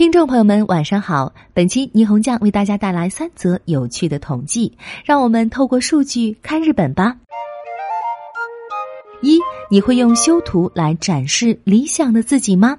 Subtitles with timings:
[0.00, 1.30] 听众朋友们，晚上好！
[1.52, 4.72] 本期霓虹酱为大家带来三则有趣的统计，
[5.04, 7.14] 让我们透过数据看日本吧。
[9.20, 9.38] 一，
[9.70, 12.78] 你会用修图来展示理想的自己吗？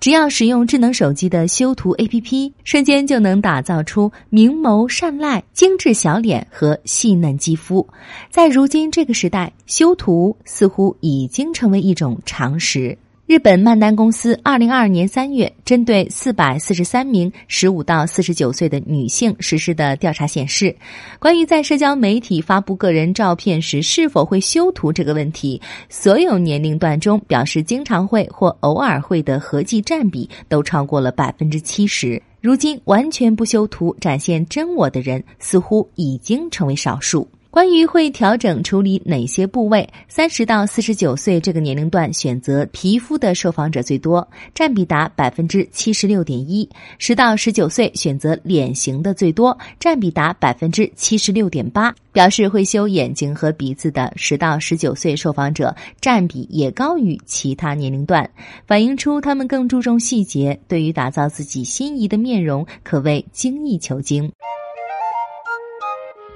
[0.00, 7.88] 只要使用智能手机的修图 APP，瞬间就能打造出明眸善睐、精致小脸和细嫩肌肤。
[8.28, 12.98] 在如今这个时代，修图似乎已经成为一种常识。
[13.32, 20.76] 日本曼丹公司二零二二年三月针对四百四十三名十五到四十九岁的女性实施的调查显示，
[21.18, 25.58] 关于在社交媒体发布个人照片时是否会修图这个问题，
[25.88, 32.22] 所有年龄段中表示经常会或偶尔会的合计占比都超过了百分之七十。
[32.42, 37.26] 如今，完全不修图展现真我的人似乎已经成为少数。
[37.52, 46.66] 关于会调整处理哪些部位，三十到四十九岁这个年龄段选择皮肤的受访者最多，占比达百分之七十六点一；
[46.98, 51.94] 十到十九岁选择脸型的最多，占比达百分之七十六点八。
[52.10, 58.30] 表示会修眼睛和鼻子的十到十九岁受访者占比也高于其他年龄段，
[58.66, 64.32] 反映出他们更注重细节，对于打造自己心仪的面容可谓精益求精。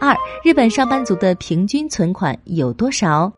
[0.07, 3.33] 二，日本上班族的平均存款有多少？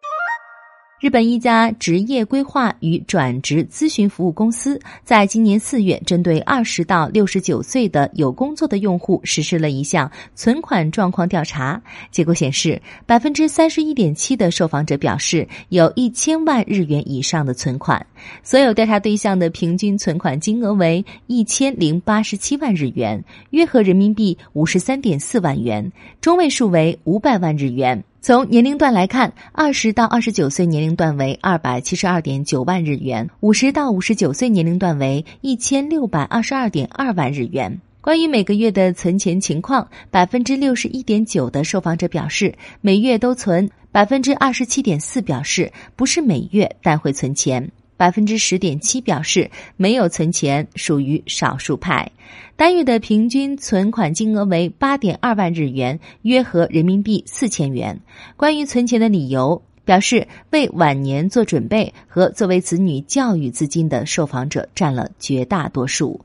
[1.00, 11.80] 日本一家职业规划与转职咨询服务公司在今年四月，针对二十到六十九岁的有工作的用户实施了一项存款状况调查。
[12.10, 18.04] 结果显示，百分之三十一点七的受访者表示有一千万日元以上的存款。
[18.42, 28.04] 所有调查对象的平均存款金额为一千零八十七万日元，约合人民币五十三点四万元，中位数为五百万日元。
[28.20, 37.80] 从年龄段来看，二十到二十九岁年龄段为二百七十二点九万日元，五十到五十九岁年龄段为一千六百二十二点二万日元。
[38.00, 47.70] 关于每个月的存钱情况，百分之六十一点九的受访者表示每月都存，百分之二十七点四表示不是每月但会存钱。
[47.98, 52.10] 百分之十点七表示没有存钱，属于少数派。
[52.56, 58.00] 单月的平均存款金额为八点二万日元，约合人民币四千元。
[58.36, 66.24] 关于存钱的理由，表示为晚年做准备和作为子女教育资金的受访者占了绝大多数。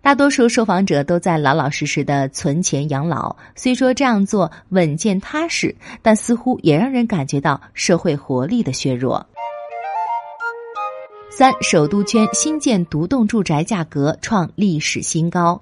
[0.00, 3.36] 大多数受访者都在老老实实的存钱养老。
[3.54, 9.24] 虽说这样做稳健踏实，但似乎也让人感觉到社会活力的削弱。
[11.34, 15.58] 三，首都圈新建独栋住宅价格创历史新高。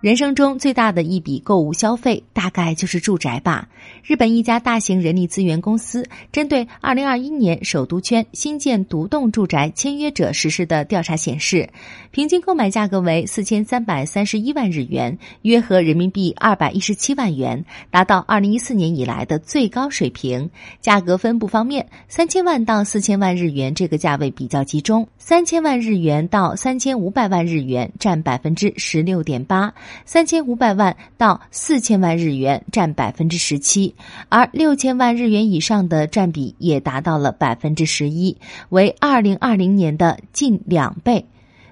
[0.00, 3.68] 人生中最大的一笔购物消费，大概就是住宅吧。
[4.04, 11.68] 日本一家大型人力资源公司针对二零二一年首都圈新建独栋住宅签约者实施的调查显示，
[12.12, 20.48] 平均购买价格为四千三百三十一万日元，约合人民币二百一十七万元，达到二零一四年以来的最高水平。
[20.80, 29.74] 价格分布方面，三千万到四千万日元这个价位比较集中，三千万日元到三千五百万日元占百分之十六点八。
[30.04, 33.94] 三千五百万到四千万日元占百分之十七，
[34.28, 38.36] 而六千万日元以上的占比也达到了百分之十一，
[38.68, 41.26] 为二零二零年的近两倍。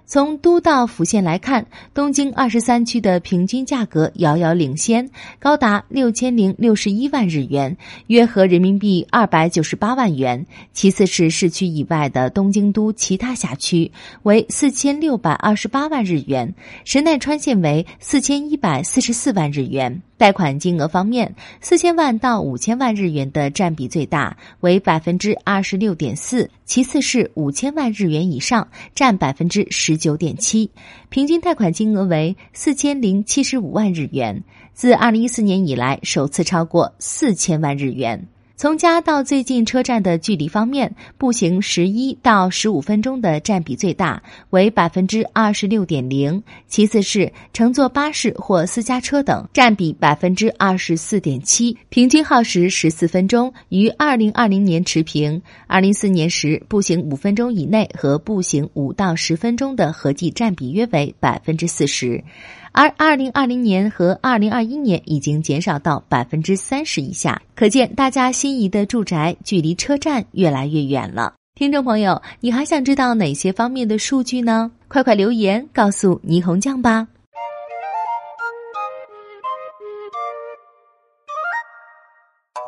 [0.06, 10.46] 从都道府县来看，东京二十三区的平均价格遥遥领先，高达六千零六十一万日元，约合人民币二百九十八万元。
[10.72, 13.90] 其次是市区以外的东京都其他辖区，
[14.22, 20.02] 为四千六百二十八万日元，神奈川县为四千一百四十四万日元。
[20.18, 30.70] 贷款金额方面，四千万到五千万日元的占比最大，为百分之二十六点四；其次是五千万日元以上，占百分之十九点七。
[31.10, 38.26] 平均贷款金额为四千零七十五万日元，自二零一四年以来首次超过四千万日元。
[38.56, 55.42] 从家到最近车站的距离方面，步行十一到十五分钟的占比最大，为百分之二十六点零；其次是乘坐巴士或私家车等，占比百分之二十四点七，平均耗时十四分钟，与二零二零年持平。
[55.66, 62.24] 二零四年时，步行五分钟以内和步行五到十分钟的合计占比约为百分之四十。
[62.72, 71.34] 而二零二零年和二零二一年已经减少到百分之三十以下，可见大家心仪的住宅距离车站越来越远了。
[71.56, 74.70] 听众朋友，你还想知道哪些方面的数据呢？
[74.86, 77.08] 快快留言告诉霓虹酱吧！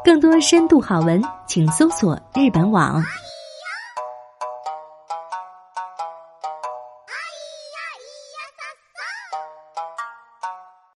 [0.05, 3.01] 更多深度好文，请搜索日本网。